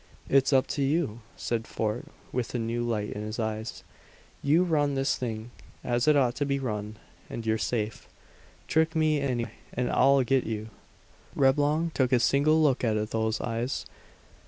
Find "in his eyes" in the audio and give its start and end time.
3.13-3.83